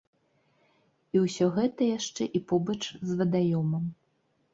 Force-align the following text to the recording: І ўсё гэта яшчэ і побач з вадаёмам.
І 1.17 1.19
ўсё 1.25 1.49
гэта 1.57 1.81
яшчэ 1.97 2.23
і 2.39 2.41
побач 2.53 2.79
з 3.07 3.19
вадаёмам. 3.21 3.85